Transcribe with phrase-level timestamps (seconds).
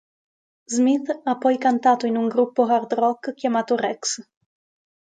[0.65, 4.17] Smith ha poi cantato in un gruppo hard rock chiamato Rex.